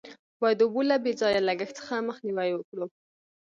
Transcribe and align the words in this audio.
باید 0.41 0.57
د 0.59 0.61
اوبو 0.65 0.81
له 0.89 0.95
بې 1.03 1.11
ځایه 1.21 1.41
لگښت 1.47 1.75
څخه 1.79 2.05
مخنیوی 2.09 2.49
وکړو. 2.53 2.85